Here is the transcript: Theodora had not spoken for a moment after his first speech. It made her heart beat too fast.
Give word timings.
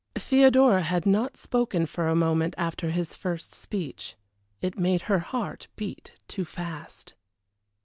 Theodora 0.15 0.81
had 0.81 1.05
not 1.05 1.37
spoken 1.37 1.85
for 1.85 2.07
a 2.07 2.15
moment 2.15 2.55
after 2.57 2.89
his 2.89 3.15
first 3.15 3.53
speech. 3.53 4.15
It 4.59 4.75
made 4.75 5.03
her 5.03 5.19
heart 5.19 5.67
beat 5.75 6.13
too 6.27 6.43
fast. 6.43 7.13